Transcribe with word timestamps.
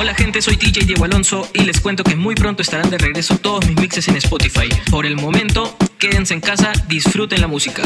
Hola 0.00 0.14
gente, 0.14 0.40
soy 0.40 0.56
DJ 0.56 0.86
Diego 0.86 1.04
Alonso 1.04 1.46
y 1.52 1.60
les 1.64 1.78
cuento 1.78 2.02
que 2.02 2.16
muy 2.16 2.34
pronto 2.34 2.62
estarán 2.62 2.88
de 2.88 2.96
regreso 2.96 3.36
todos 3.36 3.66
mis 3.66 3.76
mixes 3.78 4.08
en 4.08 4.16
Spotify. 4.16 4.66
Por 4.90 5.04
el 5.04 5.14
momento, 5.14 5.76
quédense 5.98 6.32
en 6.32 6.40
casa, 6.40 6.72
disfruten 6.88 7.42
la 7.42 7.48
música. 7.48 7.82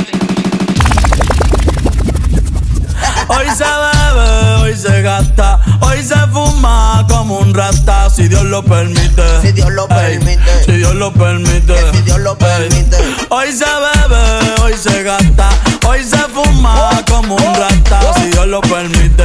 Hoy 3.27 3.47
se 3.57 3.65
bebe, 3.65 4.55
hoy 4.63 4.77
se 4.77 5.03
gasta, 5.03 5.61
hoy 5.81 6.05
se 6.05 6.15
fuma 6.29 7.05
como 7.09 7.39
un 7.39 7.53
rata, 7.53 8.09
si 8.09 8.29
Dios 8.29 8.45
lo 8.45 8.63
permite. 8.63 9.23
Si 9.43 9.51
Dios 9.51 9.73
lo 9.73 9.89
permite. 9.89 10.65
si 10.65 10.73
Dios 10.73 10.95
lo 10.95 11.13
permite. 11.13 11.75
si 11.95 12.03
Dios 12.03 12.21
lo 12.21 12.39
permite. 12.39 12.97
Hoy 13.31 13.51
se 13.51 13.65
bebe, 13.65 14.63
hoy 14.63 14.75
se 14.81 15.03
gasta, 15.03 15.49
hoy 15.85 16.05
se 16.05 16.19
fuma 16.33 16.91
como 17.11 17.35
un 17.35 17.55
rata, 17.57 18.15
si 18.15 18.29
Dios 18.29 18.47
lo 18.47 18.61
permite. 18.61 19.25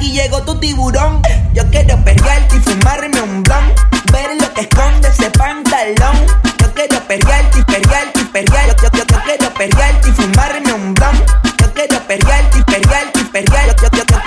Aquí 0.00 0.12
llegó 0.12 0.40
tu 0.40 0.58
tiburón. 0.58 1.20
Yo 1.52 1.62
quiero 1.70 2.02
perrearte 2.02 2.56
y 2.56 2.60
fumarme 2.60 3.20
un 3.20 3.42
blon. 3.42 3.74
Ver 4.10 4.30
lo 4.40 4.50
que 4.54 4.62
esconde 4.62 5.06
ese 5.06 5.28
pantalón. 5.28 6.16
Yo 6.58 6.72
quiero 6.72 7.06
perrearte 7.06 7.58
y 7.58 7.62
perrearte 7.64 8.20
y 8.20 8.24
perrear. 8.24 8.68
Yo, 8.80 8.88
yo, 8.94 9.04
yo, 9.06 9.20
quiero 9.26 9.52
perrearte 9.52 10.08
y 10.08 10.12
fumarme 10.12 10.72
un 10.72 10.94
blon. 10.94 11.22
Yo 11.58 11.74
quiero 11.74 12.00
perrearte 12.06 12.58
y 12.60 12.62
perrearte 12.62 13.20
y. 13.24 13.76
Yo, 13.82 13.88
yo, 13.92 14.04
yo, 14.08 14.19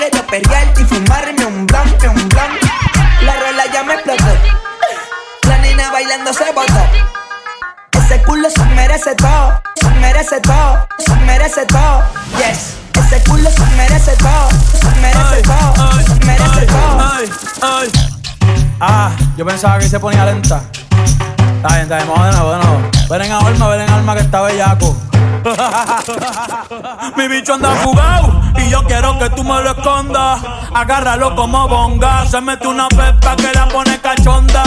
yo 19.43 19.47
pensaba 19.47 19.77
que 19.77 19.89
se 19.89 19.99
ponía 19.99 20.23
lenta. 20.23 20.63
Está 21.57 21.67
bien, 21.75 21.81
está 21.81 21.97
de. 21.97 22.05
Ven 23.09 23.21
en 23.23 23.31
alma, 23.33 23.67
ven 23.67 23.81
en 23.81 23.89
alma 23.89 24.15
que 24.15 24.21
está 24.21 24.41
bellaco. 24.41 24.95
Mi 27.17 27.27
bicho 27.27 27.55
anda 27.55 27.75
jugado 27.83 28.41
y 28.55 28.69
yo 28.69 28.85
quiero 28.85 29.19
que 29.19 29.29
tú 29.31 29.43
me 29.43 29.61
lo 29.61 29.71
escondas. 29.71 30.39
Agárralo 30.73 31.35
como 31.35 31.67
bonga. 31.67 32.25
Se 32.25 32.39
mete 32.39 32.67
una 32.67 32.87
pepa 32.87 33.35
que 33.35 33.51
la 33.53 33.67
pone 33.67 33.99
cachonda. 33.99 34.63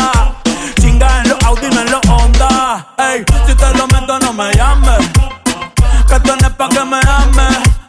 Chinga 0.78 1.22
en 1.22 1.30
los 1.30 1.42
Audi, 1.44 1.68
no 1.70 1.80
en 1.80 1.90
los 1.90 2.00
Honda. 2.06 2.86
Ey, 2.98 3.24
si 3.46 3.54
te 3.54 3.74
lo 3.78 3.86
meto, 3.86 4.18
no 4.18 4.34
me 4.34 4.52
llames. 4.52 5.08
Que 6.06 6.20
tú 6.20 6.32
no 6.38 6.48
es 6.48 6.54
pa' 6.54 6.68
que 6.68 6.84
me 6.84 6.98
ames. 6.98 7.85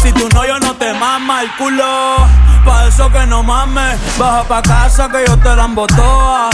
Si 0.00 0.12
tú 0.12 0.28
no, 0.34 0.46
yo 0.46 0.58
no 0.60 0.74
te 0.74 0.92
mama 0.94 1.42
el 1.42 1.50
culo. 1.56 2.16
Pa' 2.64 2.86
eso 2.86 3.10
que 3.10 3.26
no 3.26 3.42
mames. 3.42 3.98
Baja 4.18 4.44
pa' 4.44 4.62
casa 4.62 5.08
que 5.08 5.24
yo 5.26 5.36
te 5.38 5.54
la 5.56 5.64
embotoa. 5.64 6.50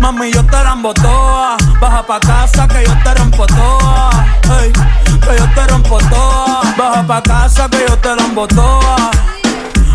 Mami, 0.00 0.32
yo 0.32 0.44
te 0.44 0.62
rambo 0.62 0.92
toa. 0.92 1.56
Baja 1.80 2.02
pa' 2.02 2.20
casa 2.20 2.68
que 2.68 2.84
yo 2.84 2.92
te 3.02 3.14
rompo 3.14 3.46
toa. 3.46 4.10
Que 4.42 5.38
yo 5.38 5.48
te 5.54 5.66
rompo 5.66 5.98
toa. 5.98 6.62
Baja 6.76 7.06
pa' 7.06 7.22
casa 7.22 7.68
que 7.68 7.84
yo 7.88 7.96
te 7.98 8.14
rambo 8.14 8.46
toa. 8.46 9.10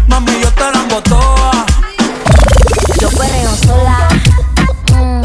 Mami, 0.07 0.41
yo 0.41 0.51
te 0.51 0.71
rambo 0.71 1.01
toa. 1.03 1.65
Yo 2.99 3.09
perreo 3.11 3.55
sola. 3.55 4.07
Mm. 4.91 5.23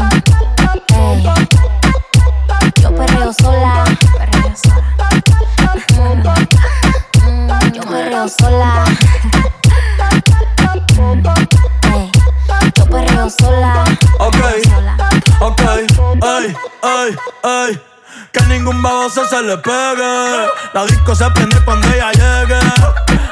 Yo. 2.81 2.95
Perreo 2.95 3.33
sola. 3.33 4.04
Perreo 8.25 8.29
sola. 8.29 8.83
Yo 12.75 12.85
perreo 12.85 13.29
sola. 13.29 13.83
Ok, 14.19 14.37
ok, 15.41 15.61
ey, 16.23 17.15
ey. 17.43 17.81
Que 18.31 18.41
ningún 18.45 18.81
baboso 18.81 19.25
se 19.25 19.41
le 19.43 19.57
pegue. 19.57 20.47
La 20.73 20.85
disco 20.85 21.15
se 21.15 21.29
prende 21.31 21.59
cuando 21.65 21.87
ella 21.87 22.11
llegue. 22.11 22.59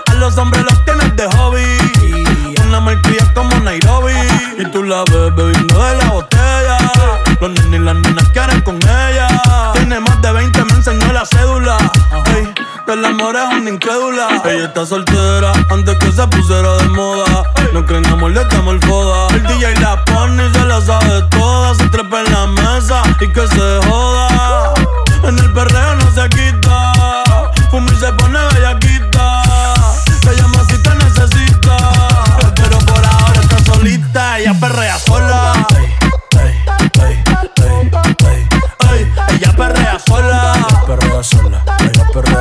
A 0.07 0.13
los 0.15 0.37
hombres 0.37 0.63
los 0.63 0.85
tienes 0.85 1.15
de 1.15 1.25
hobby. 1.37 2.55
Una 2.67 2.79
malcria 2.79 3.33
como 3.33 3.55
Nairobi. 3.59 4.13
Y 4.57 4.65
tú 4.65 4.83
la 4.83 5.03
ves 5.05 5.35
bebiendo 5.35 5.83
de 5.83 5.97
la 5.97 6.05
botella. 6.05 6.77
Los 7.41 7.51
nenes 7.51 7.79
y 7.79 7.83
las 7.83 7.95
nenas 7.95 8.29
quieren 8.29 8.61
con 8.61 8.77
ella. 8.77 9.27
Tiene 9.73 9.99
más 9.99 10.21
de 10.21 10.31
20, 10.31 10.65
me 10.65 10.73
enseñó 10.73 11.13
la 11.13 11.25
cédula. 11.25 11.77
El 12.93 13.05
amor 13.05 13.35
es 13.35 13.57
una 13.57 13.69
incrédula. 13.69 14.41
Ella 14.45 14.65
está 14.65 14.85
soltera 14.85 15.51
antes 15.69 15.97
que 15.97 16.11
se 16.11 16.27
pusiera 16.27 16.77
de 16.77 16.89
moda. 16.89 17.43
No 17.73 17.85
creen 17.85 18.03
le 18.03 18.43
damos 18.45 18.73
el 18.73 18.81
foda. 18.81 19.27
El 19.35 19.43
DJ 19.43 19.79
la 19.79 20.03
pone 20.05 20.45
y 20.45 20.53
se 20.53 20.65
la 20.65 20.79
sabe 20.79 21.23
toda. 21.29 21.73
Se 21.75 21.89
trepa 21.89 22.21
en 22.21 22.31
la 22.31 22.47
mesa 22.47 23.01
y 23.19 23.27
que 23.31 23.47
se 23.47 23.79
joda. 23.87 24.73
En 25.23 25.39
el 25.39 25.53
perreo 25.53 25.95
no 25.95 26.11
se 26.11 26.29
quita. 26.29 26.92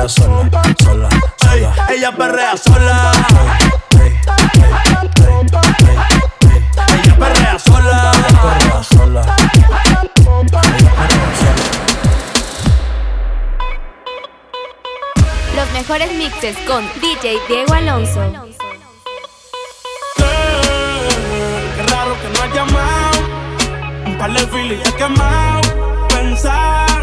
Perrea 0.03 0.09
sola. 0.09 0.49
Sola, 0.83 1.09
sola. 1.47 1.87
Ella 1.89 2.11
perrea 2.11 2.57
sola. 2.57 3.11
Ey, 3.99 4.01
ey. 4.01 4.13
Ella 7.03 7.15
perrea 7.17 7.59
sola. 7.59 8.11
Perrea 8.41 8.83
sola. 8.83 9.35
Los 15.55 15.71
mejores 15.71 16.11
mixes 16.13 16.57
con 16.67 16.83
DJ 17.01 17.39
Diego 17.47 17.73
Alonso. 17.73 18.21
Qué 21.75 21.83
raro 21.87 22.15
que 22.21 22.29
no 22.29 22.43
has 22.43 22.53
llamado. 22.53 23.19
Un 24.05 24.17
par 24.17 24.33
de 24.33 24.47
filis 24.47 24.79
he 24.85 24.91
quemado. 24.95 26.07
Pensando 26.09 27.02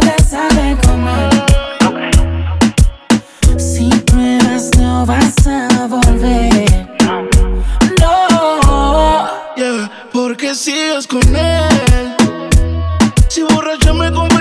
me 4.21 4.37
no 4.77 5.05
vas 5.05 5.35
a 5.47 5.87
volver. 5.87 6.89
No, 7.99 9.27
yeah, 9.55 9.89
porque 10.13 10.53
sigues 10.53 11.07
con 11.07 11.35
él. 11.35 12.15
Si 13.27 13.41
borracha 13.41 13.93
me 13.93 14.11
convertí 14.11 14.40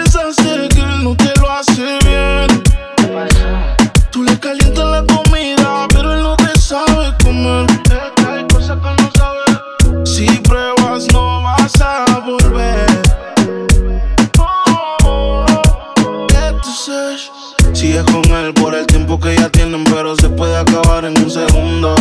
por 18.71 18.79
el 18.79 18.87
tiempo 18.87 19.19
que 19.19 19.35
ya 19.35 19.49
tienen, 19.49 19.83
pero 19.83 20.15
se 20.15 20.29
puede 20.29 20.57
acabar 20.57 21.05
en 21.05 21.19
un 21.19 21.29
segundo. 21.29 21.93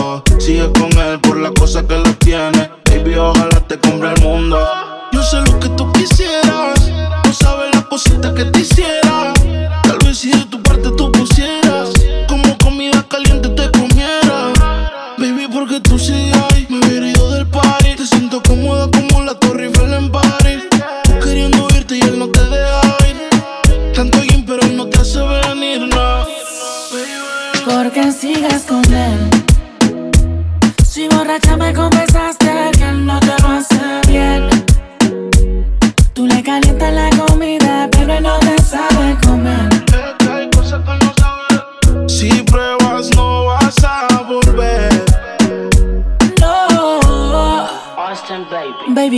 Oh, 0.00 0.20
sigue 0.38 0.68
con 0.72 0.90
él 0.98 1.20
por 1.20 1.36
la 1.36 1.52
cosa 1.52 1.86
que 1.86 1.96
lo 1.96 2.12
tiene. 2.14 2.70
Baby, 2.86 3.14
ojalá 3.14 3.60
te 3.68 3.78
compre 3.78 4.14
el 4.14 4.20
mundo. 4.22 4.58
Yo 5.12 5.22
sé 5.22 5.36
lo 5.42 5.60
que 5.60 5.68
tú 5.70 5.92
quisieras, 5.92 6.90
no 7.24 7.32
sabes 7.32 7.72
la 7.72 7.82
cosita 7.82 8.34
que 8.34 8.46
te 8.46 8.60
hiciera. 8.60 9.32
Tal 9.84 9.98
vez 10.04 10.18
si 10.18 10.32
de 10.32 10.44
tu 10.46 10.60
parte 10.60 10.90
tú 10.96 11.12
pusieras 11.12 11.27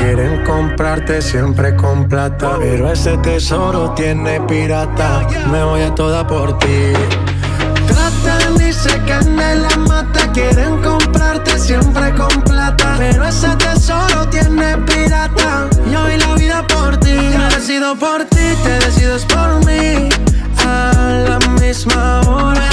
Quieren 0.00 0.42
comprarte 0.44 1.20
siempre 1.20 1.76
con 1.76 2.08
plata, 2.08 2.56
pero 2.58 2.90
ese 2.90 3.18
tesoro 3.18 3.90
tiene 3.90 4.40
pirata. 4.40 5.26
Me 5.52 5.62
voy 5.62 5.82
a 5.82 5.94
toda 5.94 6.26
por 6.26 6.58
ti. 6.58 6.94
Tratan, 7.86 8.56
dice 8.56 8.88
que 9.06 9.28
me 9.28 9.56
la 9.56 9.76
mata. 9.76 10.32
Quieren 10.32 10.80
comprarte 10.80 11.58
siempre 11.58 12.14
con 12.14 12.42
plata, 12.42 12.94
pero 12.96 13.26
ese 13.26 13.54
tesoro 13.56 14.26
tiene 14.30 14.78
pirata. 14.78 15.68
Yo 15.92 16.06
vi 16.06 16.16
la 16.16 16.34
vida 16.34 16.66
por 16.66 16.96
ti. 16.96 17.12
Me 17.12 17.54
decido 17.54 17.94
por 17.94 18.24
ti, 18.24 18.56
te 18.64 18.78
decides 18.86 19.26
por 19.26 19.62
mí. 19.66 20.08
A 20.66 21.26
la 21.28 21.38
misma 21.60 22.22
hora 22.22 22.69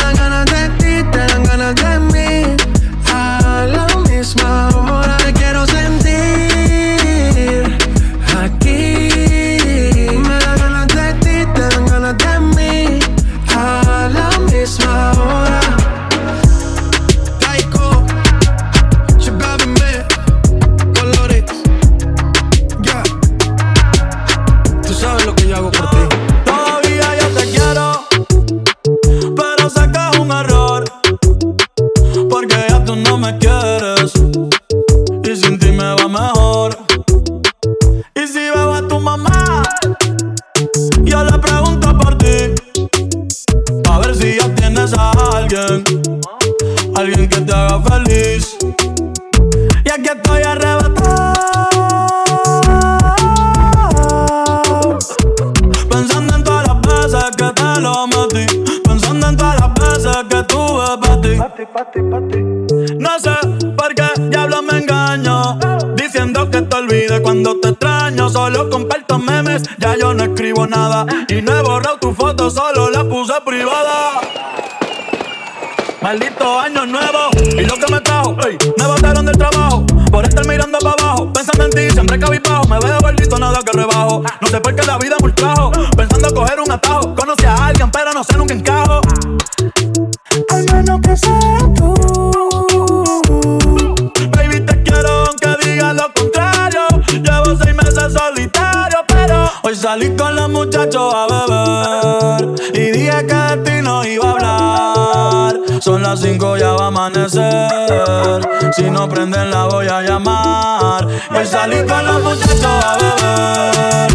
Hoy 99.68 99.76
salí 99.76 100.16
con 100.16 100.34
los 100.34 100.50
muchachos 100.50 101.14
a 101.14 101.28
beber 101.28 102.56
y 102.74 102.90
dije 102.90 103.28
que 103.28 103.36
de 103.36 103.58
ti 103.66 103.82
no 103.84 104.06
iba 104.06 104.30
a 104.30 104.32
hablar. 104.32 105.60
Son 105.82 106.02
las 106.02 106.22
5 106.22 106.56
ya 106.56 106.72
va 106.72 106.86
a 106.86 106.88
amanecer. 106.88 108.48
Si 108.72 108.90
no 108.90 109.10
prenden 109.10 109.52
la 109.52 109.66
voy 109.66 109.88
a 109.90 110.04
llamar. 110.04 111.06
Hoy 111.06 111.46
salí 111.46 111.86
con 111.86 112.06
los 112.06 112.24
muchachos 112.24 112.64
a 112.64 112.98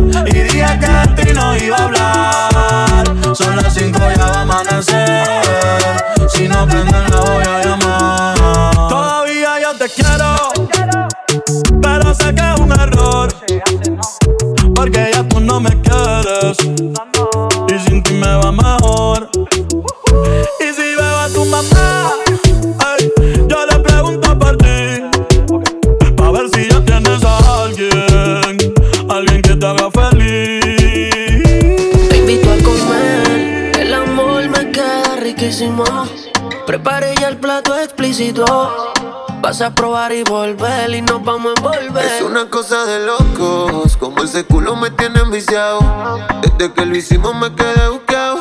beber 0.01 0.29
y 0.29 0.41
dije 0.41 0.79
que 0.81 0.87
de 0.87 1.23
ti 1.23 1.35
no 1.35 1.55
iba 1.59 1.77
a 1.77 1.85
hablar. 1.85 3.37
Son 3.37 3.55
las 3.55 3.75
5 3.75 3.99
ya 4.17 4.25
va 4.29 4.39
a 4.39 4.41
amanecer. 4.41 5.27
Si 6.29 6.49
no 6.49 6.67
prenden 6.67 7.11
la 7.11 7.21
voy 7.21 7.45
a 7.45 7.63
llamar. 7.63 8.42
Me 15.61 15.71
quieres. 15.83 16.57
Y 17.69 17.79
sin 17.87 18.03
ti 18.03 18.15
me 18.15 18.37
va 18.37 18.51
mejor. 18.51 19.29
Y 20.61 20.75
si 20.75 20.95
veo 20.97 21.17
a 21.19 21.29
tu 21.29 21.45
mamá, 21.45 22.13
yo 23.47 23.67
le 23.67 23.79
pregunto 23.81 24.39
por 24.39 24.57
ti. 24.57 25.03
Pa' 26.17 26.31
ver 26.31 26.49
si 26.55 26.69
ya 26.69 26.83
tienes 26.85 27.23
a 27.23 27.63
alguien. 27.65 28.75
Alguien 29.09 29.43
que 29.43 29.55
te 29.55 29.67
haga 29.67 29.91
feliz. 29.91 30.63
Te 32.09 32.17
invito 32.17 32.51
a 32.51 32.57
comer, 32.65 33.77
el 33.79 33.95
amor 33.95 34.49
me 34.49 34.71
queda 34.73 35.17
riquísimo. 35.17 35.85
Preparé 36.67 37.15
ya 37.21 37.29
el 37.29 37.37
plato 37.37 37.79
explícito. 37.79 38.82
Vas 39.53 39.61
a 39.61 39.75
probar 39.75 40.13
y 40.13 40.23
volver 40.23 40.95
y 40.95 41.03
nos 41.03 41.23
vamos 41.23 41.53
a 41.55 41.59
envolver. 41.59 42.07
Es 42.07 42.23
una 42.23 42.49
cosa 42.49 42.87
de 42.87 43.05
locos, 43.05 43.99
como 43.99 44.23
ese 44.23 44.45
culo 44.45 44.77
me 44.77 44.91
tiene 44.91 45.21
enviciado. 45.21 45.79
Desde 46.41 46.73
que 46.73 46.87
lo 46.87 46.97
hicimos 46.97 47.35
me 47.35 47.55
quedé 47.55 47.87
buscado. 47.91 48.39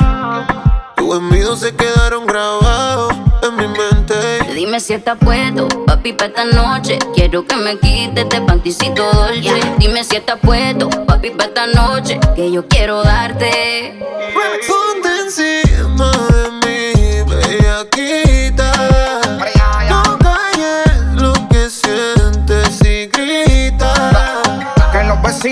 Tus 0.96 1.18
envidios 1.18 1.60
se 1.60 1.75
quedaron 1.75 2.25
grabados 2.25 3.13
en 3.44 3.56
mi 3.58 3.68
mente. 3.68 4.15
Dime 4.56 4.80
si 4.80 4.94
estás 4.94 5.18
puesto, 5.18 5.68
papi, 5.86 6.13
pa' 6.13 6.27
esta 6.27 6.46
noche. 6.46 6.98
Quiero 7.13 7.46
que 7.46 7.58
me 7.58 7.77
quites 7.77 8.24
este 8.24 8.39
panticito 8.39 9.03
dolce. 9.12 9.60
Dime 9.80 10.06
si 10.06 10.15
estás 10.15 10.39
puesto, 10.41 10.89
papi, 11.06 11.32
pa' 11.32 11.44
esta 11.44 11.68
noche. 11.68 12.22
Que 12.38 12.50
yo 12.53 12.65
quiero 12.70 13.03
darte. 13.03 14.00
Ponte 14.65 15.10
encima 15.25 15.62
de 15.63 15.71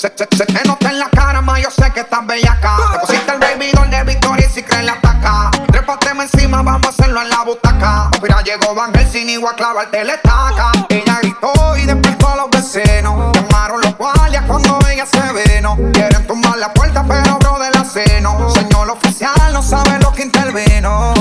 Se, 0.00 0.10
se, 0.16 0.26
se 0.34 0.46
te 0.46 0.66
nota 0.66 0.88
en 0.88 0.98
la 0.98 1.10
cara, 1.10 1.42
ma, 1.42 1.60
yo 1.60 1.70
sé 1.70 1.92
que 1.92 2.00
estás 2.00 2.26
bellaca. 2.26 2.74
Te 2.90 2.98
pusiste 3.00 3.32
el 3.32 3.38
baby 3.38 3.70
doll 3.72 3.90
de 3.90 4.02
Victoria 4.04 4.46
y 4.46 4.50
si 4.50 4.62
crees 4.62 4.86
la 4.86 4.92
ataca. 4.92 5.50
Trépateme 5.70 6.22
encima, 6.22 6.62
vamos 6.62 6.86
a 6.86 6.88
hacerlo 6.88 7.20
en 7.20 7.28
la 7.28 7.44
butaca. 7.44 8.10
Mira, 8.22 8.40
llegó 8.40 8.74
Van 8.74 8.94
sin 9.12 9.28
igual 9.28 9.52
a 9.52 9.56
clavarte 9.58 10.02
la 10.02 10.14
estaca. 10.14 10.72
Ella 10.88 11.18
gritó 11.20 11.52
y 11.76 11.84
despertó 11.84 12.28
a 12.28 12.36
los 12.36 12.48
vecinos. 12.48 13.36
Llamaron 13.36 13.82
los 13.82 13.94
guardias 13.98 14.42
cuando 14.46 14.78
ella 14.90 15.04
se 15.04 15.20
vino. 15.20 15.76
Quieren 15.92 16.26
tumbar 16.26 16.56
la 16.56 16.72
puerta, 16.72 17.04
pero 17.06 17.36
bro 17.38 17.58
de 17.58 17.70
la 17.70 17.84
seno. 17.84 18.48
Señor 18.48 18.88
oficial, 18.88 19.52
no 19.52 19.62
sabe 19.62 19.98
lo 19.98 20.12
que 20.14 20.22
intervino. 20.22 21.12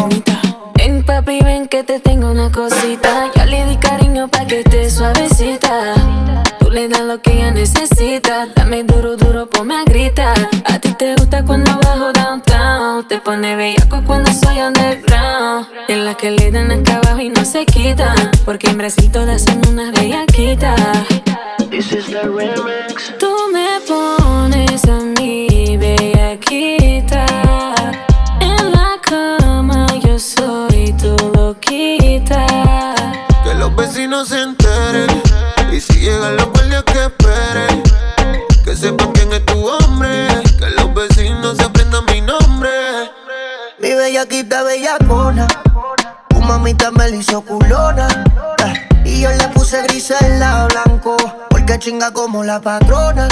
Ven 0.75 1.03
papi, 1.03 1.41
ven 1.43 1.67
que 1.67 1.83
te 1.83 1.99
tengo 1.99 2.31
una 2.31 2.49
cosita. 2.49 3.29
Ya 3.35 3.45
le 3.45 3.65
di 3.65 3.75
cariño 3.75 4.29
pa' 4.29 4.45
que 4.45 4.61
esté 4.61 4.89
suavecita. 4.89 5.95
Tú 6.69 6.75
le 6.75 6.87
das 6.87 7.01
lo 7.01 7.19
que 7.19 7.33
ella 7.33 7.49
necesita. 7.49 8.45
Dame 8.55 8.83
duro, 8.83 9.17
duro, 9.17 9.49
ponme 9.49 9.73
a 9.75 9.83
gritar. 9.85 10.37
A 10.65 10.77
ti 10.77 10.93
te 10.93 11.15
gusta 11.15 11.43
cuando 11.43 11.71
bajo 11.79 12.13
downtown. 12.13 13.07
Te 13.07 13.17
pone 13.17 13.55
bellaco 13.55 14.03
cuando 14.05 14.31
soy 14.31 14.59
underground. 14.59 15.65
En 15.87 16.05
la 16.05 16.13
que 16.13 16.29
le 16.29 16.51
dan 16.51 16.69
acá 16.69 16.97
abajo 16.97 17.21
y 17.21 17.29
no 17.29 17.43
se 17.43 17.65
quitan. 17.65 18.15
Porque 18.45 18.67
en 18.67 18.77
Brasil 18.77 19.11
todas 19.11 19.45
son 19.45 19.59
unas 19.67 19.91
bellaquitas. 19.93 20.79
This 21.71 21.91
is 21.91 22.05
the 22.05 22.21
remix. 22.21 23.17
Tú 23.17 23.35
me 23.51 23.79
pones 23.87 24.85
a 24.85 24.99
mí 24.99 25.75
bellaquita. 25.75 27.25
En 28.41 28.71
la 28.71 28.99
cama 29.01 29.87
yo 30.05 30.19
soy 30.19 30.93
tu 31.01 31.15
loquita. 31.33 32.45
Que 33.43 33.55
los 33.55 33.75
vecinos 33.75 34.29
se 34.29 34.43
enteren. 34.43 35.08
Los 36.31 36.47
guardias 36.49 36.83
que 36.83 37.05
esperen. 37.05 37.83
Que 38.63 38.75
sepan 38.75 39.11
quién 39.13 39.31
es 39.33 39.45
tu 39.45 39.67
hombre. 39.67 40.27
Que 40.57 40.69
los 40.71 40.93
vecinos 40.93 41.59
aprendan 41.59 42.05
mi 42.05 42.21
nombre. 42.21 42.69
Mi 43.79 43.93
bellaquita 43.93 44.63
bellacona. 44.63 45.47
Tu 46.29 46.41
mamita 46.41 46.91
me 46.91 47.09
la 47.09 47.15
hizo 47.15 47.41
culona. 47.41 48.07
eh, 48.65 48.87
Y 49.05 49.21
yo 49.21 49.31
le 49.31 49.47
puse 49.49 49.81
gris 49.83 50.11
en 50.21 50.39
la 50.39 50.67
blanco. 50.67 51.17
Porque 51.49 51.79
chinga 51.79 52.11
como 52.11 52.43
la 52.43 52.59
patrona. 52.61 53.27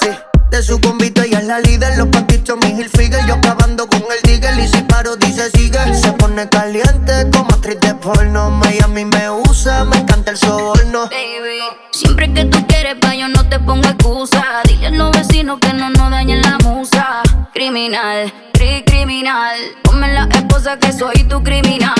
Sí. 0.00 0.08
De 0.50 0.62
su 0.62 0.78
convito 0.80 1.22
ella 1.22 1.38
es 1.38 1.46
la 1.46 1.60
líder, 1.60 1.96
los 1.96 2.08
patitos 2.08 2.58
mi 2.58 2.78
Hilfiger 2.78 3.24
Yo 3.26 3.36
acabando 3.36 3.86
con 3.88 4.02
el 4.02 4.20
digger 4.22 4.58
y 4.58 4.68
si 4.68 4.82
paro 4.82 5.16
dice 5.16 5.48
sigue 5.50 5.78
Se 5.94 6.01
caliente 6.48 7.30
como 7.32 7.50
actriz 7.50 7.80
de 7.80 7.94
porno 7.94 8.50
Miami 8.50 9.04
me 9.04 9.30
usa, 9.30 9.84
me 9.84 9.98
encanta 9.98 10.32
el 10.32 10.36
soborno 10.36 11.08
Baby, 11.08 11.60
siempre 11.92 12.32
que 12.32 12.44
tú 12.46 12.66
quieres, 12.66 12.96
pa' 13.00 13.14
yo 13.14 13.28
no 13.28 13.48
te 13.48 13.58
pongo 13.58 13.86
excusa. 13.86 14.62
Dile 14.64 14.88
a 14.88 14.90
los 14.90 15.10
vecinos 15.12 15.58
que 15.60 15.72
no 15.72 15.90
nos 15.90 16.10
dañen 16.10 16.42
la 16.42 16.58
musa. 16.58 17.22
Criminal, 17.52 18.32
cri 18.52 18.82
criminal. 18.84 19.56
Ponme 19.82 20.12
la 20.12 20.28
esposa 20.30 20.78
que 20.78 20.92
soy 20.92 21.24
tu 21.24 21.42
criminal. 21.42 21.94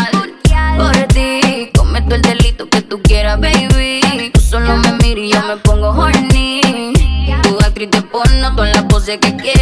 Por 0.76 0.92
ti, 1.08 1.70
cometo 1.76 2.14
el 2.14 2.22
delito 2.22 2.68
que 2.68 2.82
tú 2.82 3.00
quieras, 3.02 3.40
baby. 3.40 4.30
Tú 4.32 4.40
solo 4.40 4.76
me 4.78 4.92
miras 4.92 5.24
y 5.24 5.32
yo 5.32 5.42
me 5.42 5.56
pongo 5.58 5.90
horny. 5.90 6.92
Tú 7.42 7.58
actriz 7.60 7.90
de 7.90 8.02
porno, 8.02 8.54
todas 8.54 8.74
las 8.74 8.84
poses 8.84 9.18
que 9.18 9.36
quieras 9.36 9.61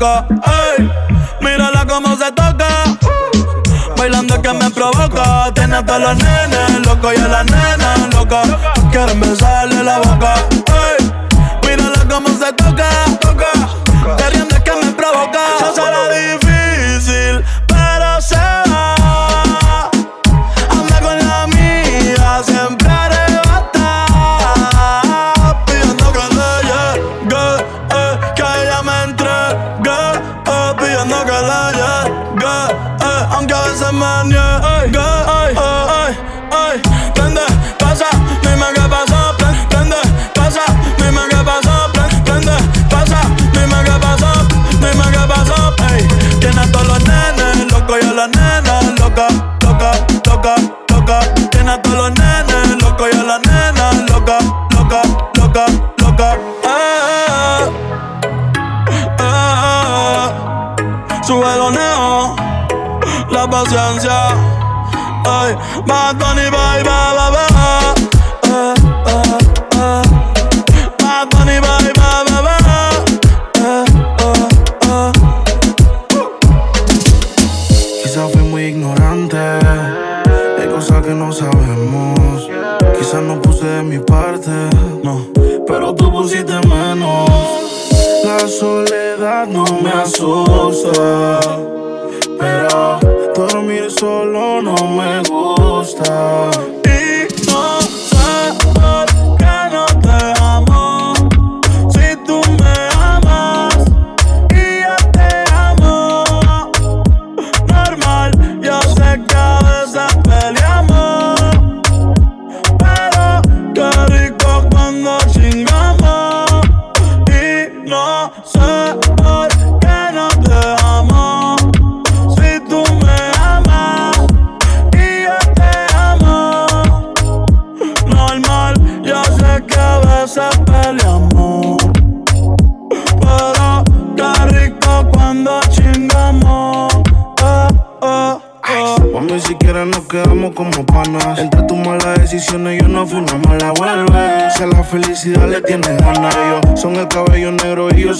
loca. 0.00 0.26
Mírala 1.40 1.86
como 1.86 2.16
se 2.16 2.32
toca. 2.32 2.68
Bailando 3.96 4.40
que 4.40 4.52
me 4.52 4.70
provoca. 4.70 5.52
Tiene 5.54 5.76
hasta 5.76 5.98
los 5.98 6.16
nenes, 6.16 6.86
loco 6.86 7.12
y 7.12 7.16
a 7.16 7.28
la 7.28 7.44
nena, 7.44 8.08
loca. 8.12 8.42
Quieren 8.90 9.20
besar 9.20 9.59
sabemos. 81.50 82.48
Quizás 82.98 83.22
no 83.22 83.40
puse 83.40 83.66
de 83.66 83.82
mi 83.82 83.98
parte, 83.98 84.50
no, 85.02 85.26
pero 85.66 85.94
tú 85.94 86.10
pusiste 86.10 86.54
menos. 86.66 87.28
La 88.24 88.46
soledad 88.46 89.46
no 89.46 89.64
me 89.82 89.90
asusta, 89.90 91.40
pero 92.38 93.00
dormir 93.34 93.90
solo 93.90 94.62
no 94.62 94.74
me 94.74 95.22
gusta. 95.22 96.50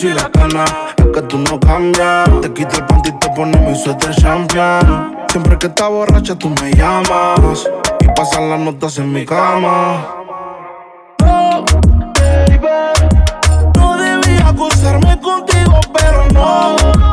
Y 0.02 0.08
yo 0.08 0.08
soy 0.08 0.14
la 0.14 0.30
cana. 0.30 0.64
Es 0.96 1.06
que 1.06 1.22
tú 1.22 1.38
no 1.38 1.58
cambias. 1.60 2.28
Te 2.42 2.52
quito 2.52 2.76
el 2.76 2.86
panty 2.86 3.10
y 3.10 3.18
te 3.18 3.28
pones 3.30 3.60
mi 3.60 3.74
suéter 3.76 4.14
champion. 4.14 5.16
Siempre 5.28 5.58
que 5.58 5.66
estás 5.66 5.88
borracha 5.90 6.34
tú 6.36 6.50
me 6.50 6.72
llamas. 6.72 7.68
Y 8.00 8.06
pasan 8.08 8.50
las 8.50 8.60
notas 8.60 8.98
en 8.98 9.12
mi 9.12 9.24
cama. 9.24 10.06
Oh, 11.24 11.64
baby. 12.18 12.68
No 13.76 13.96
debía 13.96 14.48
acostarme 14.48 15.20
contigo, 15.20 15.80
pero 15.92 16.26
no. 16.32 17.09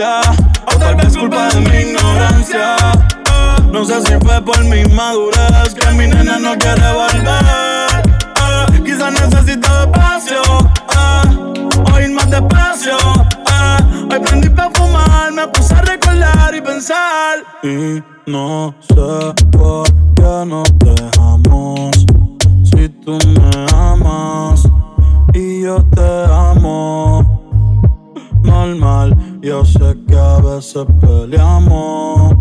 Distancia 0.00 0.20
o 0.66 0.78
tal 0.78 0.94
vez 0.96 1.16
culpa 1.16 1.48
de 1.48 1.60
mi 1.60 1.90
ignorancia. 1.90 2.76
No 3.70 3.84
sé 3.84 4.00
si 4.02 4.12
fue 4.24 4.40
por 4.42 4.62
mi 4.64 4.84
madurez 4.84 5.74
que 5.74 5.90
mi 5.92 6.06
nena 6.06 6.38
no 6.38 6.56
quiere 6.56 6.92
volver. 6.92 8.84
Quizás 8.84 9.12
necesito 9.12 9.68
espacio, 9.82 10.42
eh, 10.96 11.92
o 11.92 12.00
ir 12.00 12.10
más 12.10 12.30
despacio. 12.30 12.96
Hoy 14.10 14.20
prendí 14.20 14.48
para 14.48 14.70
fumar, 14.70 15.32
me 15.32 15.46
puse 15.48 15.74
a 15.74 15.82
recordar 15.82 16.54
y 16.54 16.60
pensar. 16.60 17.38
Y 17.62 18.02
no 18.26 18.74
sé 18.80 19.34
por 19.52 19.86
qué 20.14 20.44
nos 20.46 20.68
dejamos. 20.78 22.06
Si 22.64 22.88
tú 23.04 23.18
me 23.26 23.66
amas 23.72 24.64
y 25.34 25.62
yo 25.62 25.84
te 25.94 26.24
amo. 26.32 27.40
Normal, 28.42 29.14
yo 29.42 29.64
sé 29.64 29.96
que 30.06 30.16
a 30.16 30.38
veces 30.38 30.84
peleamos. 31.00 32.34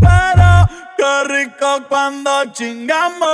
Pero 0.00 0.68
qué 0.96 1.24
rico 1.28 1.84
cuando 1.88 2.30
chingamos. 2.52 3.28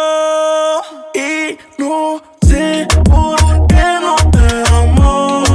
Y 1.14 1.56
no 1.78 2.20
sé 2.46 2.88
por 3.04 3.66
qué 3.68 3.98
no 4.00 4.16
te 4.30 4.62
amo. 4.72 5.49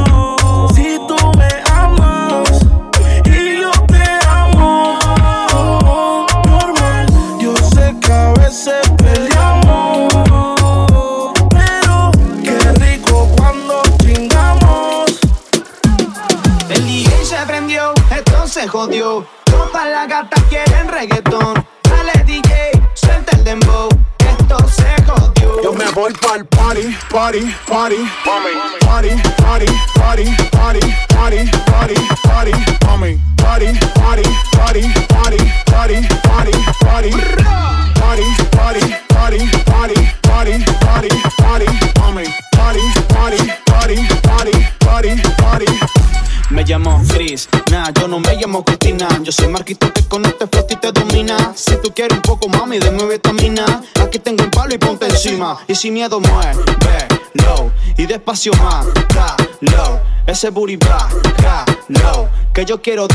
Jodió. 18.85 19.25
Todas 19.45 19.87
las 19.87 20.07
gatas 20.07 20.43
quieren 20.49 20.87
reggaetón. 20.87 21.65
Dale 21.83 22.23
DJ, 22.25 22.71
suelta 22.93 23.35
el 23.35 23.43
dembow. 23.43 23.89
Esto 24.19 24.57
se 24.67 25.03
jodió. 25.03 25.63
Yo 25.63 25.73
me 25.73 25.89
voy 25.91 26.13
pa'l 26.13 26.45
party, 26.45 26.95
party, 27.09 27.39
party, 27.67 27.95
party, 28.23 28.47
party, 28.85 29.09
party, 29.37 29.65
party, 29.95 30.25
party, 30.51 30.85
party, 31.11 31.51
party, 31.67 31.95
party, 32.23 32.51
party, 32.77 33.13
party, 33.45 33.79
party, 33.95 34.23
party, 34.51 34.81
party, 35.07 35.37
party, 35.71 36.07
Yo 47.93 48.07
no 48.07 48.19
me 48.19 48.35
llamo 48.35 48.63
Cristina. 48.63 49.07
Yo 49.21 49.31
soy 49.31 49.49
Marquito 49.49 49.91
que 49.91 50.03
con 50.07 50.25
este 50.25 50.47
flow 50.47 50.65
y 50.69 50.75
te 50.77 50.91
domina. 50.91 51.51
Si 51.55 51.75
tú 51.77 51.93
quieres 51.93 52.17
un 52.17 52.21
poco, 52.21 52.47
mami, 52.47 52.79
de 52.79 52.89
mi 52.91 53.03
vitamina. 53.05 53.65
Aquí 54.01 54.17
tengo 54.19 54.43
un 54.43 54.51
palo 54.51 54.73
y 54.73 54.77
ponte 54.77 55.05
encima. 55.07 55.57
Y 55.67 55.75
sin 55.75 55.93
miedo 55.93 56.19
mueve, 56.19 56.55
low. 57.33 57.71
Y 57.97 58.05
despacio 58.05 58.53
más, 58.53 58.85
low. 59.61 59.99
Ese 60.25 60.49
booty 60.49 60.77
back, 60.77 61.13
low. 61.89 62.29
Que 62.53 62.65
yo 62.65 62.81
quiero 62.81 63.07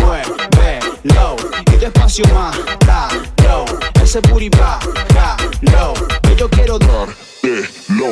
mueve, 0.00 0.80
low. 1.04 1.36
Y 1.72 1.76
despacio 1.76 2.24
más, 2.34 2.56
low 3.44 3.91
ese 4.12 4.20
yo 6.36 6.50
quiero 6.50 6.78
dos. 6.78 7.08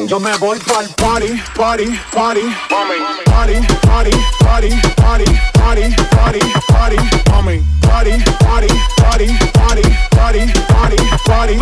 Yo 0.09 0.19
me 0.19 0.35
voy 0.39 0.59
pa'l 0.61 0.89
party, 0.97 1.27
party, 1.55 1.85
party. 2.11 2.41
Party, 2.71 2.97
party, 3.27 4.11
party, 4.41 4.71
party, 4.97 5.25
party, 5.59 5.95
party, 6.15 6.41
party, 6.69 6.97
mami. 7.31 7.63
Party, 7.83 8.13
party, 8.41 8.69
party, 8.97 9.27
party, 9.53 9.83
party, 10.11 10.53
party, 10.69 10.97
party. 11.27 11.59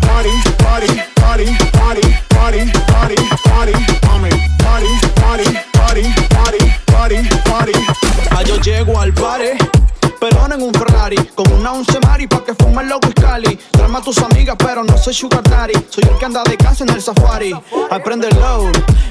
Party, 0.00 0.30
party, 0.58 0.90
party, 1.14 1.46
party, 1.70 2.02
party, 2.32 2.72
party, 2.90 3.16
party, 3.44 3.72
mami. 4.02 4.30
Party, 4.58 4.90
party, 5.14 5.46
party, 5.72 6.04
party, 6.28 6.58
party, 6.86 7.18
party. 7.44 7.72
Ah, 8.32 8.42
yo 8.42 8.56
llego 8.56 8.98
al 8.98 9.12
party. 9.12 9.91
Pero 10.22 10.46
no 10.46 10.54
en 10.54 10.62
un 10.62 10.72
Ferrari, 10.72 11.16
con 11.34 11.52
una 11.52 11.72
once 11.72 11.98
mari 12.06 12.28
pa' 12.28 12.44
que 12.44 12.54
fume 12.54 12.82
el 12.82 12.90
loco 12.90 13.08
Cali. 13.20 13.58
Tráeme 13.72 13.98
a 13.98 14.00
tus 14.00 14.18
amigas, 14.18 14.54
pero 14.56 14.84
no 14.84 14.96
soy 14.96 15.12
sugar 15.12 15.42
daddy. 15.42 15.72
Soy 15.90 16.04
el 16.04 16.16
que 16.16 16.24
anda 16.24 16.44
de 16.44 16.56
casa 16.56 16.84
en 16.84 16.90
el 16.90 17.02
safari. 17.02 17.52
Aprende 17.90 18.28
el 18.28 18.38
low. 18.38 18.70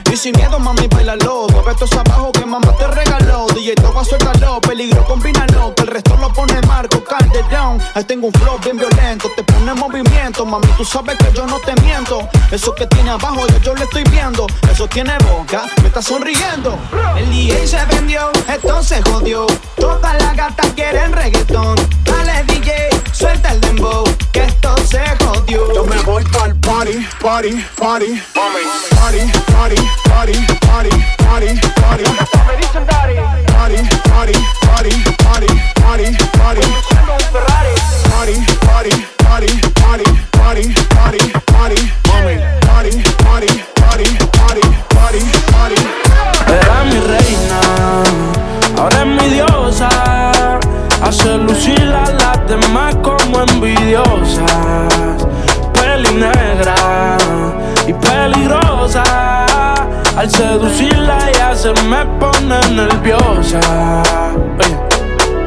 Y 0.10 0.16
sin 0.16 0.34
miedo, 0.38 0.58
mami, 0.58 0.88
bailalo. 0.88 1.48
Mueve 1.52 1.72
estos 1.72 1.92
abajo 1.92 2.32
que 2.32 2.46
mamá 2.46 2.74
te 2.78 2.88
regaló. 2.88 3.48
DJ 3.48 3.76
Toga, 3.76 4.06
suéltalo. 4.06 4.62
Peligro, 4.62 5.04
combínalo. 5.04 5.76
Que 5.76 5.82
el 5.82 5.88
resto 5.90 6.16
lo 6.16 6.32
pone 6.32 6.62
Marco 6.62 7.04
Calderón. 7.04 7.82
Ahí 7.94 8.06
tengo 8.06 8.28
un 8.28 8.34
flow 8.34 8.58
bien 8.64 8.78
violento. 8.78 9.30
Te 9.36 9.44
pone 9.44 9.70
en 9.70 9.80
movimiento, 9.80 10.46
mami. 10.46 10.68
Tú 10.78 10.86
sabes 10.86 11.18
que 11.18 11.30
yo 11.36 11.46
no 11.46 11.60
te 11.60 11.76
miento. 11.82 12.30
Eso 12.50 12.74
que 12.74 12.88
tiene 12.88 13.10
abajo, 13.10 13.46
yo, 13.48 13.58
yo 13.58 13.76
lo 13.76 13.84
estoy 13.84 14.04
viendo. 14.06 14.48
Eso 14.72 14.88
tiene 14.88 15.18
boca, 15.30 15.64
me 15.82 15.90
está 15.90 16.02
sonriendo. 16.02 16.80
El 17.18 17.30
DJ 17.30 17.68
se 17.68 17.86
vendió, 17.86 18.32
esto 18.48 18.82
se 18.82 19.02
jodió. 19.02 19.46
Todas 19.76 20.14
las 20.22 20.38
gatas 20.38 20.74
en 21.04 21.14
reggaetón. 21.14 21.76
Dale 22.04 22.44
DJ, 22.44 22.90
suelta 23.12 23.52
el 23.54 23.62
dembow, 23.62 24.04
que 24.32 24.44
esto 24.44 24.76
se 24.86 25.02
jodió. 25.24 25.74
Yo 25.74 25.86
me 25.86 25.98
voy 26.04 26.24
pa'l 26.26 26.56
party, 26.56 27.08
party, 27.22 27.66
party. 27.78 28.22
Party, 28.34 29.20
party, 29.50 29.76
party, 30.10 30.36
party, 30.60 30.90
party, 31.18 31.48
party. 31.82 32.04
Me 32.48 32.58
dicen 32.58 32.86
daddy. 32.86 33.16
Party, 33.52 33.76
party, 34.10 34.34
party, 34.62 34.92
party, 35.18 35.48
party, 35.82 36.06
party. 36.38 36.62
un 36.62 37.20
Ferrari. 37.32 37.74
Party, 38.10 38.36
party, 38.66 39.06
party, 39.18 39.62
party, 40.32 40.74
party, 40.90 41.32
party, 41.46 41.92
party. 42.04 42.61
Seducirla 60.32 61.32
ya 61.32 61.56
se 61.56 61.74
me 61.84 62.06
pone 62.20 62.60
nerviosa. 62.72 63.60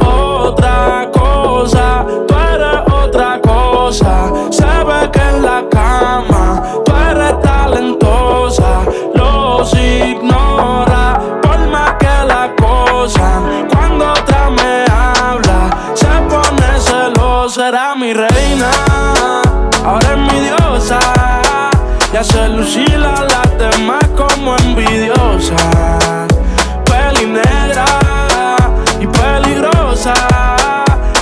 Otra 0.00 1.09
cosa, 1.12 2.07
tú 2.28 2.35
eres 2.52 2.80
otra 2.92 3.40
cosa. 3.40 4.33
Se 4.50 4.64
ve 4.64 5.11
que 5.12 5.20
en 5.20 5.42
la 5.42 5.64
cama 5.70 6.62
tú 6.85 6.92
eres 7.11 7.40
talentosa. 7.40 8.83
Los 9.14 9.74
ignora 9.74 11.20
por 11.42 11.59
más 11.68 11.94
que 11.98 12.16
la 12.26 12.50
cosa. 12.57 13.40
Cuando 13.72 14.12
otra 14.12 14.50
me 14.50 14.85
habla, 14.90 15.61
se 15.94 16.12
pone 16.30 16.80
celosa. 16.80 17.68
Era 17.68 17.94
mi 17.94 18.12
reina, 18.12 18.70
ahora 19.85 20.12
es 20.12 20.18
mi 20.18 20.40
diosa. 20.40 21.24
Ya 22.14 22.22
se 22.22 22.48
lucila 22.48 23.27
las 23.29 23.59
demás 23.59 24.05
como 24.16 24.57
envidiosa. 24.59 25.57
Peli 26.85 27.27
negra 27.27 27.85
y 29.00 29.07
peligrosa. 29.09 30.14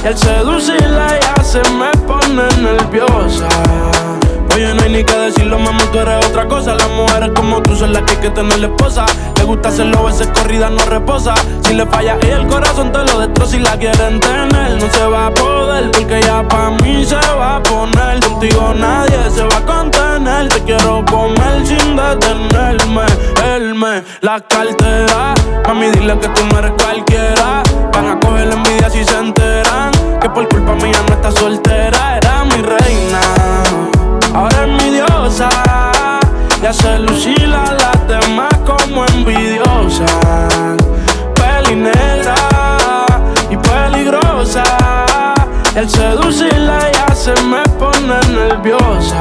Y 0.05 0.07
al 0.09 0.19
seducirla 0.19 1.19
ya 1.19 1.43
se 1.43 1.63
me 1.71 1.91
pone 2.07 2.43
nerviosa. 2.61 3.49
No 4.63 4.81
hay 4.85 4.91
ni 4.91 5.03
que 5.03 5.17
decirlo, 5.17 5.59
mamá, 5.59 5.81
tú 5.91 5.99
eres 5.99 6.25
otra 6.25 6.47
cosa. 6.47 6.75
Las 6.77 6.89
mujeres 6.91 7.31
como 7.35 7.61
tú 7.63 7.75
son 7.75 7.93
las 7.93 8.03
que 8.03 8.13
hay 8.13 8.19
que 8.19 8.31
tener 8.31 8.63
esposa. 8.63 9.05
Le 9.37 9.43
gusta 9.43 9.71
hacerlo, 9.71 10.05
veces 10.05 10.29
corrida 10.29 10.71
no 10.71 10.85
reposa. 10.85 11.35
Si 11.63 11.75
le 11.75 11.85
falla 11.85 12.17
y 12.23 12.31
el 12.31 12.47
corazón 12.47 12.93
te 12.93 12.99
lo 12.99 13.19
destroza. 13.19 13.51
Si 13.51 13.59
la 13.59 13.77
quieren 13.77 14.21
tener, 14.21 14.81
no 14.81 14.89
se 14.89 15.05
va 15.05 15.27
a 15.27 15.35
poder. 15.35 15.91
Porque 15.91 16.23
ya 16.23 16.47
pa' 16.47 16.71
mí 16.81 17.05
se 17.05 17.17
va 17.17 17.57
a 17.57 17.63
poner. 17.63 18.21
Contigo 18.21 18.73
nadie 18.79 19.19
se 19.31 19.43
va 19.43 19.57
a 19.57 19.67
contener. 19.67 20.49
Te 20.49 20.61
quiero 20.61 21.05
comer 21.07 21.67
sin 21.67 21.97
detenerme. 21.97 23.07
Él 23.45 23.75
me 23.75 24.05
la 24.21 24.41
cartera. 24.41 25.35
Mami, 25.67 25.91
dile 25.91 26.17
que 26.21 26.29
tú 26.29 26.43
no 26.53 26.59
eres 26.61 26.73
cualquiera. 26.81 27.65
Van 27.93 28.07
a 28.07 28.21
coger 28.21 28.47
la 28.47 28.55
envidia 28.55 28.89
si 28.89 29.05
se 29.05 29.19
enteran. 29.19 29.91
Que 30.21 30.31
por 30.31 30.49
culpa 30.49 30.75
mía 30.77 31.01
no 31.09 31.15
está 31.15 31.33
soltera. 31.33 32.17
Era 32.17 32.45
mi 32.45 32.63
reina 32.63 33.72
ahora 34.35 34.65
es 34.65 34.85
mi 34.85 34.91
diosa. 34.91 35.49
Ya 36.63 36.73
se 36.73 36.99
lucila 36.99 37.65
las 37.79 38.09
demás 38.09 38.53
como 38.65 39.05
envidiosa. 39.07 40.07
Peli 41.35 41.77
negra 41.77 42.35
y 43.51 43.57
peligrosa. 43.57 44.65
El 45.75 45.89
seducirla 45.89 46.93
ya 46.93 47.15
se 47.15 47.33
me 47.43 47.63
pone 47.79 48.21
nerviosa. 48.31 49.21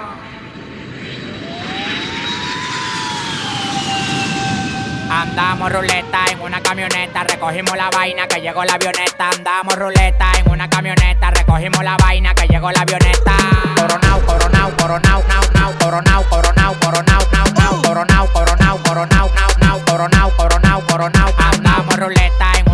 Andamos 5.10 5.72
ruleta 5.72 6.26
en 6.30 6.40
una 6.42 6.60
camioneta, 6.60 7.24
recogimos 7.24 7.76
la 7.76 7.88
vaina 7.90 8.26
que 8.26 8.40
llegó 8.40 8.64
la 8.64 8.74
avioneta. 8.74 9.30
Andamos 9.30 9.74
ruleta 9.76 10.32
en 10.38 10.50
una 10.50 10.68
camioneta, 10.68 11.30
recogimos 11.30 11.82
la 11.82 11.96
vaina 11.96 12.34
que 12.34 12.46
llegó 12.46 12.70
la 12.70 12.80
avioneta. 12.80 13.32
Coronao, 13.76 14.20
coronao, 14.26 14.70
coronao, 14.76 15.22
nao, 15.28 15.42
nao, 15.54 15.72
coronao, 15.78 16.24
coronao, 16.28 16.74
coronao, 16.80 17.20
nao, 17.32 17.46
nao, 17.54 17.82
coronao, 17.82 18.26
coronao, 18.32 18.78
coronao, 18.82 19.30
nao, 19.34 19.48
nao, 19.60 19.80
coronao, 19.86 20.30
coronao, 20.36 20.80
coronao. 20.86 21.32
Andamos 21.38 21.96
ruleta 21.96 22.52
en 22.58 22.70
una 22.70 22.73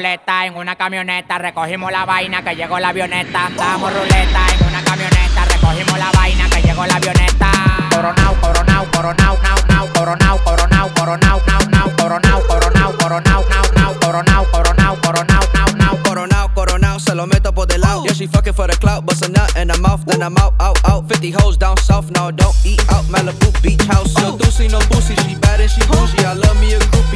ruleta 0.00 0.46
en 0.46 0.56
una 0.56 0.76
camioneta, 0.76 1.36
recogimos 1.36 1.92
la 1.92 2.06
vaina 2.06 2.42
que 2.42 2.56
llegó 2.56 2.78
la 2.78 2.88
avioneta. 2.88 3.44
Andamos 3.44 3.92
ruleta 3.92 4.46
en 4.54 4.66
una 4.66 4.82
camioneta, 4.82 5.44
recogimos 5.44 5.98
la 5.98 6.10
vaina 6.12 6.48
que 6.48 6.62
llegó 6.62 6.86
la 6.86 6.94
avioneta. 6.94 7.50
Coronao, 7.90 8.34
coronao, 8.40 8.86
coronao, 8.92 9.38
nao, 9.42 9.56
nao, 9.68 9.92
coronao, 9.92 10.38
coronao, 10.42 10.88
coronao, 10.94 11.42
nao, 11.46 11.68
nao, 11.68 11.96
coronao, 11.98 12.42
coronao, 12.48 12.92
coronao, 12.96 13.44
nao, 13.50 13.64
nao, 13.76 13.94
coronao, 14.00 14.46
coronao, 14.50 14.96
coronao, 15.02 15.42
nao, 15.52 15.74
nao. 15.76 16.02
Coronao, 16.02 16.48
coronao, 16.54 16.98
se 16.98 17.14
lo 17.14 17.26
meto 17.26 17.52
por 17.52 17.66
del 17.66 17.82
lado. 17.82 18.02
Yeah, 18.04 18.14
she 18.14 18.26
fucking 18.26 18.54
for 18.54 18.68
the 18.68 18.76
clout, 18.78 19.04
bust 19.04 19.26
a 19.26 19.28
nut 19.30 19.54
in 19.56 19.68
her 19.68 19.78
mouth, 19.80 20.06
then 20.06 20.22
I'm 20.22 20.36
out, 20.38 20.54
out, 20.60 20.78
out. 20.88 21.06
50 21.08 21.30
hoes 21.32 21.58
down 21.58 21.76
south, 21.76 22.10
no, 22.10 22.30
don't 22.30 22.56
eat 22.64 22.80
out. 22.90 23.04
Malibu 23.04 23.52
beach 23.62 23.82
house. 23.84 24.14
No 24.16 24.38
doozy, 24.38 24.70
no 24.70 24.80
boozy, 24.88 25.14
she 25.16 25.34
bad 25.36 25.60
and 25.60 25.70
she 25.70 25.82
bougie. 25.82 26.24
I 26.24 26.32
love 26.32 26.58
me 26.58 26.72
a 26.72 26.78
groupie, 26.78 27.09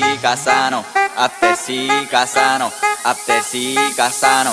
after 0.00 0.16
si 0.16 0.18
casano, 0.22 0.84
after 1.16 1.56
si 1.56 1.88
casano, 2.10 2.72
after 3.04 3.42
si 3.42 3.74
casano. 3.96 4.50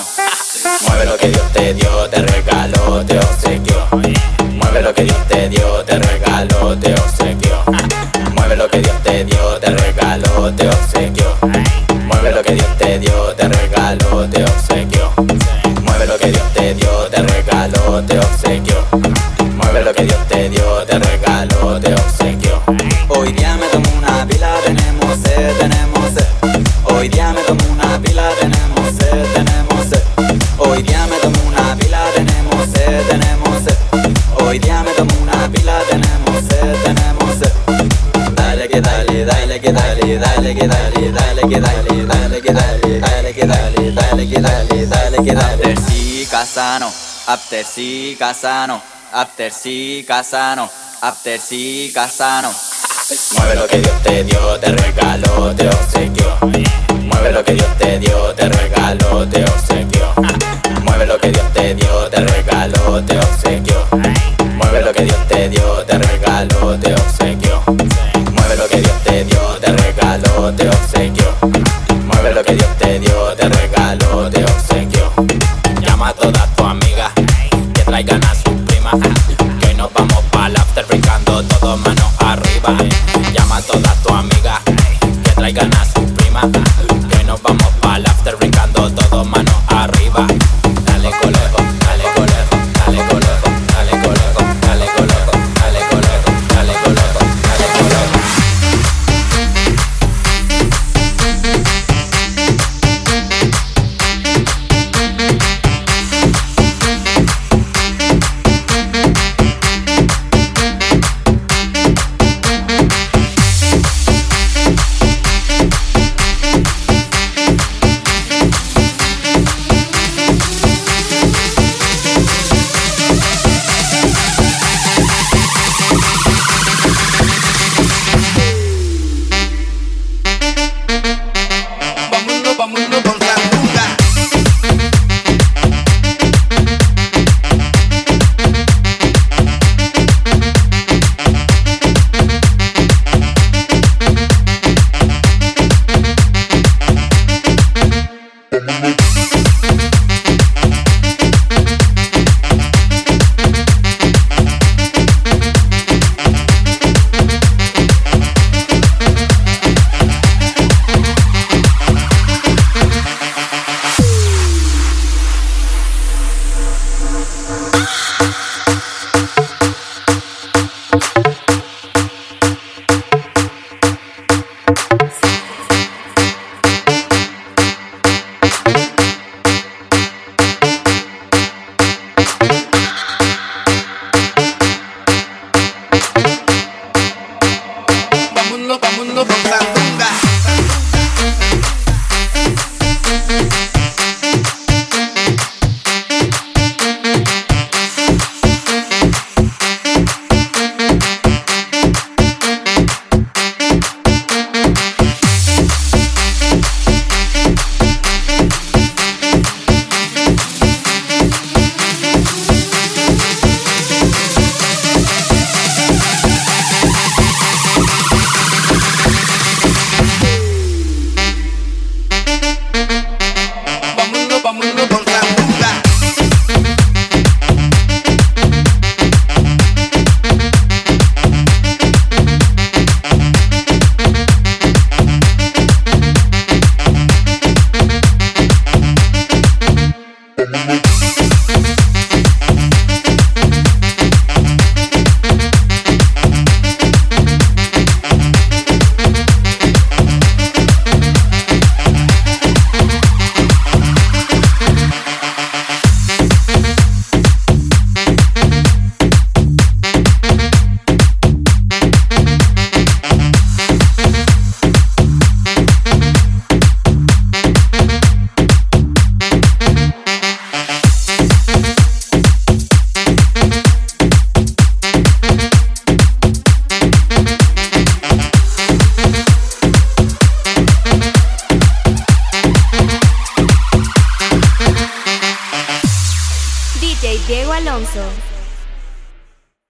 Mueve 0.82 1.06
lo 1.06 1.16
que 1.16 1.28
Dios 1.28 1.52
te 1.52 1.74
dio, 1.74 2.08
te 2.10 2.22
regaló, 2.22 3.04
te 3.04 3.18
obsequió. 3.18 3.86
Mueve 4.52 4.82
lo 4.82 4.94
que 4.94 5.04
Dios 5.04 5.28
te 5.28 5.48
dio, 5.48 5.84
te 5.84 5.98
regaló, 5.98 6.78
te 6.78 6.92
obsequió. 6.92 7.64
Mueve 8.34 8.56
lo 8.56 8.68
que 8.68 8.80
Dios 8.80 9.02
te 9.02 9.24
dio, 9.24 9.58
te 9.58 9.70
regaló, 9.70 10.52
te 10.54 10.68
obsequió. 10.68 11.36
Mueve 12.06 12.32
lo 12.32 12.42
que 12.42 12.54
Dios 12.54 12.76
te 12.78 12.98
dio, 12.98 13.34
te 13.34 13.48
regaló, 13.48 14.28
te 14.28 14.44
obsequió. 14.44 15.12
Mueve 15.82 16.06
lo 16.06 16.18
que 16.18 16.26
Dios 16.30 16.52
te 16.54 16.74
dio, 16.74 17.08
te 17.08 17.22
regaló, 17.22 18.02
te 18.04 18.18
obsequió. 18.18 18.86
Mueve 19.56 19.82
lo 19.82 19.94
que 19.94 20.04
Dios 20.04 20.28
te 20.28 20.48
dio, 20.48 20.84
te 20.84 20.98
regaló, 20.98 21.17
que 44.28 44.40
dale, 44.40 44.86
dale 44.86 45.22
que 45.24 45.34
dale. 45.34 45.72
After 45.72 45.78
si 45.88 46.26
casano, 46.30 46.92
after 47.26 47.64
si 47.64 48.16
casano, 48.18 48.82
after 49.12 49.52
si 49.52 50.04
casano, 50.06 50.70
after 51.00 51.40
si 51.40 51.90
casano. 51.94 52.52
Mueve 53.34 53.54
lo 53.54 53.66
que 53.66 53.78
Dios 53.78 54.02
te 54.02 54.24
dio, 54.24 54.60
te 54.60 54.72
regaló, 54.72 55.54
te 55.54 55.68
obsequió. 55.68 56.38
Mueve 57.06 57.32
lo 57.32 57.44
que 57.44 57.54
Dios 57.54 57.78
te 57.78 57.98
dio, 57.98 58.34
te 58.34 58.48
regaló, 58.48 59.28
te 59.28 59.44
obsequió. 59.44 59.68
regaló, 62.58 63.02
te 63.04 63.18
obsequió. 63.18 63.84
Mueve 64.56 64.82
lo 64.82 64.92
que 64.92 65.04
Dios 65.04 65.28
te 65.28 65.48
dio, 65.48 65.84
te 65.84 65.98
regaló, 65.98 66.78
te 66.78 66.94
obsequió. 66.94 67.62
Mueve 68.32 68.56
lo 68.56 68.68
que 68.68 68.80
Dios 68.80 69.02
te 69.04 69.24
dio, 69.24 69.58
te 69.60 69.72
regaló, 69.72 70.52
te 70.54 70.68
obsequió. 70.68 70.87